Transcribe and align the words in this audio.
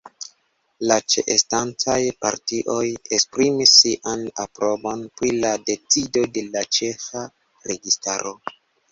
La 0.91 0.95
ĉeestantaj 1.13 1.97
partioj 2.25 2.85
esprimis 3.17 3.73
sian 3.81 4.23
aprobon 4.43 5.03
pri 5.19 5.29
la 5.43 5.51
decido 5.67 6.23
de 6.39 6.43
la 6.55 6.65
ĉeĥa 6.79 7.23
registaro. 7.73 8.33